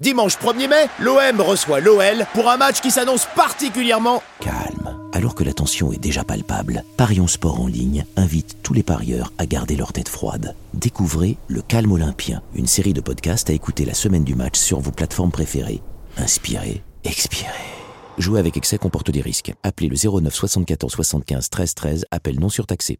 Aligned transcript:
Dimanche 0.00 0.38
1er 0.38 0.68
mai, 0.68 0.86
l'OM 1.00 1.40
reçoit 1.40 1.80
l'OL 1.80 2.24
pour 2.32 2.48
un 2.48 2.56
match 2.56 2.80
qui 2.80 2.92
s'annonce 2.92 3.26
particulièrement 3.34 4.22
Calme. 4.38 4.96
Alors 5.12 5.34
que 5.34 5.42
la 5.42 5.52
tension 5.52 5.92
est 5.92 5.98
déjà 5.98 6.22
palpable, 6.22 6.84
Parions 6.96 7.26
Sport 7.26 7.60
en 7.60 7.66
ligne 7.66 8.04
invite 8.14 8.58
tous 8.62 8.74
les 8.74 8.84
parieurs 8.84 9.32
à 9.38 9.46
garder 9.46 9.74
leur 9.74 9.92
tête 9.92 10.08
froide. 10.08 10.54
Découvrez 10.72 11.36
Le 11.48 11.62
Calme 11.62 11.90
Olympien, 11.90 12.42
une 12.54 12.68
série 12.68 12.92
de 12.92 13.00
podcasts 13.00 13.50
à 13.50 13.54
écouter 13.54 13.84
la 13.84 13.94
semaine 13.94 14.22
du 14.22 14.36
match 14.36 14.56
sur 14.56 14.78
vos 14.78 14.92
plateformes 14.92 15.32
préférées. 15.32 15.82
Inspirez, 16.16 16.84
expirez. 17.02 17.48
Jouer 18.18 18.38
avec 18.38 18.56
excès 18.56 18.78
comporte 18.78 19.10
des 19.10 19.20
risques. 19.20 19.52
Appelez 19.64 19.88
le 19.88 19.96
09 19.96 20.32
74 20.32 20.92
75 20.92 21.50
13 21.50 21.74
13, 21.74 22.06
appel 22.12 22.38
non 22.38 22.48
surtaxé. 22.48 22.96